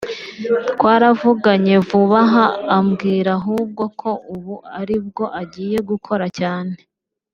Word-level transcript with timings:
twaravuganye 0.73 1.75
vub’aha 1.87 2.45
ambwira 2.77 3.29
ahubwo 3.39 3.83
ko 3.99 4.09
ubu 4.33 4.55
ari 4.79 4.97
bwo 5.05 5.25
agiye 5.41 5.77
gukora 5.89 6.25
cyane 6.39 6.75